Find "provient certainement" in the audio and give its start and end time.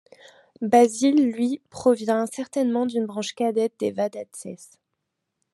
1.69-2.87